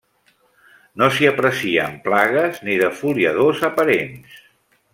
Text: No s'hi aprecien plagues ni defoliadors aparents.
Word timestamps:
No 1.01 1.09
s'hi 1.17 1.27
aprecien 1.31 1.99
plagues 2.07 2.57
ni 2.69 2.79
defoliadors 2.85 3.63
aparents. 3.69 4.41